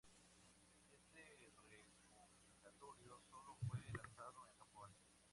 [0.89, 4.89] Este recopilatorio solo fue lanzado en Japón.